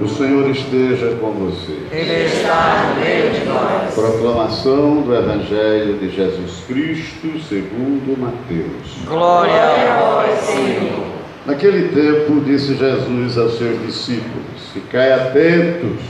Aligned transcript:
O 0.00 0.08
Senhor 0.08 0.50
esteja 0.50 1.16
com 1.20 1.30
você. 1.30 1.78
Ele 1.92 2.24
está 2.24 2.94
no 2.94 3.00
meio 3.00 3.30
de 3.30 3.44
nós. 3.44 3.94
Proclamação 3.94 5.02
do 5.02 5.14
Evangelho 5.14 5.98
de 5.98 6.10
Jesus 6.10 6.64
Cristo 6.66 7.40
segundo 7.48 8.18
Mateus. 8.18 9.06
Glória 9.06 9.62
a 9.62 10.00
vós, 10.00 10.40
Senhor. 10.40 11.06
Naquele 11.46 11.90
tempo 11.90 12.40
disse 12.40 12.74
Jesus 12.74 13.38
aos 13.38 13.56
seus 13.58 13.80
discípulos: 13.86 14.72
Ficai 14.72 15.12
atentos 15.12 16.00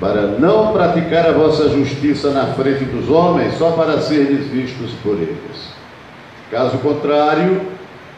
para 0.00 0.22
não 0.22 0.72
praticar 0.72 1.26
a 1.26 1.32
vossa 1.32 1.68
justiça 1.68 2.30
na 2.30 2.46
frente 2.54 2.82
dos 2.84 3.08
homens, 3.08 3.56
só 3.56 3.70
para 3.72 4.00
serdes 4.00 4.48
vistos 4.48 4.90
por 5.04 5.14
eles. 5.14 5.70
Caso 6.50 6.78
contrário, 6.78 7.60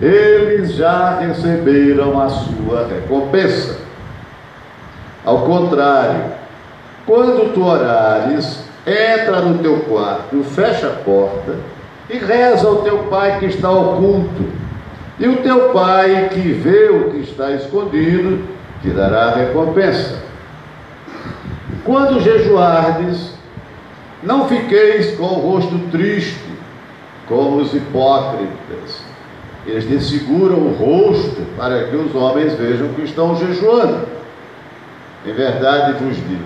eles 0.00 0.74
já 0.74 1.18
receberam 1.18 2.20
a 2.20 2.28
sua 2.28 2.86
recompensa. 2.86 3.78
Ao 5.24 5.40
contrário, 5.40 6.24
quando 7.04 7.52
tu 7.52 7.64
orares, 7.64 8.64
entra 8.86 9.40
no 9.40 9.58
teu 9.58 9.80
quarto, 9.80 10.42
fecha 10.44 10.86
a 10.86 11.04
porta 11.04 11.56
e 12.08 12.16
reza 12.18 12.66
ao 12.66 12.76
teu 12.82 13.04
pai 13.04 13.38
que 13.38 13.46
está 13.46 13.70
oculto 13.70 14.68
e 15.18 15.26
o 15.26 15.38
teu 15.38 15.70
pai, 15.70 16.28
que 16.32 16.52
vê 16.52 16.90
o 16.90 17.10
que 17.10 17.18
está 17.18 17.50
escondido, 17.50 18.46
te 18.80 18.90
dará 18.90 19.24
a 19.24 19.34
recompensa. 19.34 20.22
Quando 21.84 22.20
jejuardes, 22.20 23.34
não 24.22 24.48
fiqueis 24.48 25.16
com 25.16 25.24
o 25.24 25.50
rosto 25.50 25.76
triste, 25.90 26.48
como 27.26 27.56
os 27.56 27.74
hipócritas. 27.74 29.07
Eles 29.68 29.84
desfiguram 29.84 30.56
o 30.56 30.72
rosto 30.72 31.42
para 31.54 31.84
que 31.84 31.96
os 31.96 32.14
homens 32.14 32.54
vejam 32.54 32.88
que 32.94 33.02
estão 33.02 33.36
jejuando. 33.36 34.08
Em 35.26 35.32
verdade 35.34 36.02
vos 36.02 36.16
digo, 36.16 36.42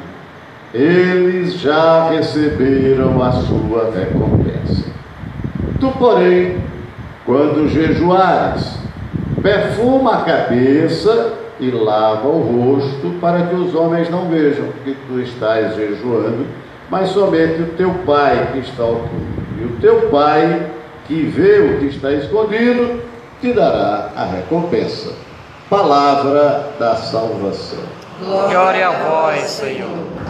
eles 0.74 1.54
já 1.60 2.10
receberam 2.10 3.22
a 3.22 3.30
sua 3.30 3.92
recompensa. 3.94 4.90
Tu, 5.78 5.88
porém, 5.92 6.56
quando 7.24 7.68
jejuares, 7.68 8.76
perfuma 9.40 10.14
a 10.14 10.22
cabeça 10.22 11.34
e 11.60 11.70
lava 11.70 12.26
o 12.26 12.40
rosto, 12.40 13.20
para 13.20 13.46
que 13.46 13.54
os 13.54 13.72
homens 13.72 14.10
não 14.10 14.28
vejam 14.28 14.64
que 14.82 14.96
tu 15.06 15.20
estás 15.20 15.76
jejuando, 15.76 16.44
mas 16.90 17.10
somente 17.10 17.62
o 17.62 17.66
teu 17.76 17.90
pai 18.04 18.48
que 18.52 18.58
está 18.58 18.84
oculto. 18.84 19.42
E 19.60 19.64
o 19.64 19.76
teu 19.80 20.08
pai, 20.10 20.70
que 21.06 21.22
vê 21.22 21.58
o 21.60 21.78
que 21.78 21.86
está 21.86 22.12
escondido, 22.12 23.11
te 23.42 23.52
dará 23.52 24.10
a 24.16 24.24
recompensa. 24.24 25.12
Palavra 25.68 26.70
da 26.78 26.94
salvação. 26.94 27.82
Glória 28.20 28.88
a 28.88 28.92
vós, 28.92 29.50
Senhor. 29.50 30.12